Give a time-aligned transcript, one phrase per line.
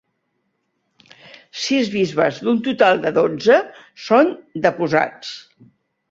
[1.63, 3.59] Sis bisbes d'un total de dotze
[4.05, 4.31] són
[4.65, 5.35] deposats.